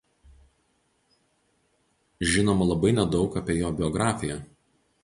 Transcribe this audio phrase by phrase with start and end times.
[2.33, 4.43] Žinoma labai nedaug apie jo biografiją.